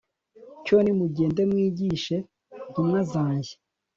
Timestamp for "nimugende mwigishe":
0.81-2.15